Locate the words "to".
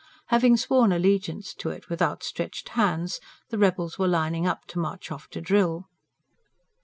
1.53-1.69, 4.69-4.79, 5.27-5.39